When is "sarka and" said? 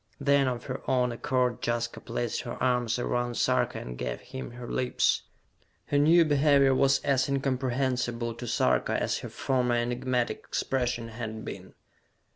3.37-3.99